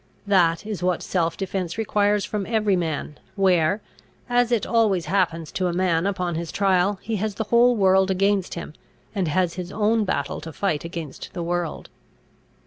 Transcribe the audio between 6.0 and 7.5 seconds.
upon his trial, he has the